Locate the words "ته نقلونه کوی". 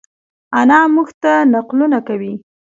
1.21-2.33